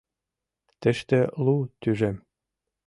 —Тыште 0.81 1.19
лу 1.43 1.55
тӱжем. 1.81 2.17